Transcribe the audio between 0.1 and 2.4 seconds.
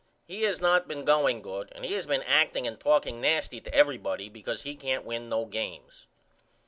He has not been going good and he has been